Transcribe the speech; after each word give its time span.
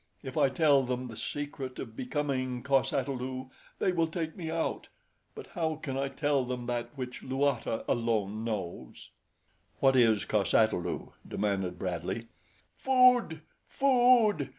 If 0.23 0.35
I 0.35 0.49
tell 0.49 0.81
them 0.81 1.09
the 1.09 1.15
secret 1.15 1.77
of 1.77 1.95
becoming 1.95 2.63
cos 2.63 2.91
ata 2.91 3.11
lu 3.11 3.51
they 3.77 3.91
will 3.91 4.07
take 4.07 4.35
me 4.35 4.49
out; 4.49 4.89
but 5.35 5.45
how 5.53 5.75
can 5.75 5.95
I 5.95 6.07
tell 6.07 6.43
them 6.43 6.65
that 6.65 6.97
which 6.97 7.21
Luata 7.21 7.85
alone 7.87 8.43
knows? 8.43 9.11
"What 9.79 9.95
is 9.95 10.25
cos 10.25 10.55
ata 10.55 10.75
lu?" 10.75 11.13
demanded 11.27 11.77
Bradley. 11.77 12.29
"Food! 12.75 13.41
Food! 13.67 14.49